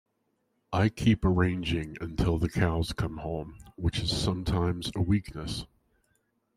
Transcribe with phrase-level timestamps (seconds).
[0.73, 5.67] I keep arranging until the cows come home, which is sometimes a weakness.